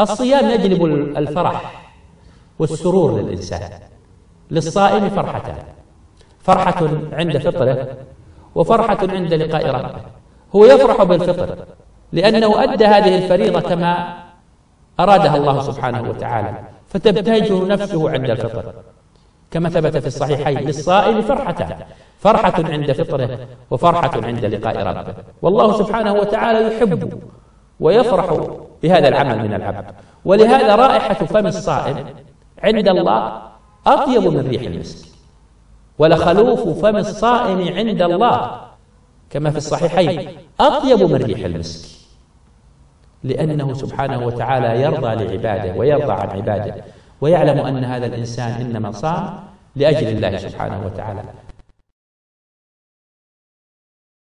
[0.00, 0.84] الصيام يجلب
[1.16, 1.82] الفرح
[2.58, 3.70] والسرور للإنسان
[4.50, 5.56] للصائم فرحتان.
[6.40, 7.88] فرحة عند فطره
[8.54, 10.00] وفرحة عند لقاء ربه.
[10.56, 11.56] هو يفرح بالفطر
[12.12, 14.16] لأنه أدى هذه الفريضة كما
[15.00, 16.54] أرادها الله سبحانه وتعالى.
[16.88, 18.74] فتبتهجه نفسه عند الفطر.
[19.50, 21.76] كما ثبت في الصحيحين للصائم فرحتان.
[22.18, 23.38] فرحة عند فطره
[23.70, 25.14] وفرحة عند لقاء ربه.
[25.42, 27.22] والله سبحانه وتعالى يحب
[27.80, 28.40] ويفرح
[28.82, 29.84] بهذا العمل من العبد.
[30.24, 32.04] ولهذا رائحة فم الصائم
[32.62, 33.42] عند الله
[33.86, 35.08] أطيب من ريح المسك.
[35.98, 38.60] ولخلوف فم الصائم عند الله
[39.30, 40.28] كما في الصحيحين
[40.60, 41.90] أطيب من ريح المسك.
[43.24, 46.74] لأنه سبحانه وتعالى يرضى لعباده ويرضى عن عباده
[47.20, 49.38] ويعلم أن هذا الإنسان إنما صام
[49.76, 51.22] لأجل الله سبحانه وتعالى.